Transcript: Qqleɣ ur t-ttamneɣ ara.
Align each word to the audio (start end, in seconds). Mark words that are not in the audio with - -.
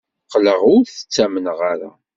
Qqleɣ 0.25 0.59
ur 0.73 0.83
t-ttamneɣ 0.87 1.59
ara. 1.71 1.91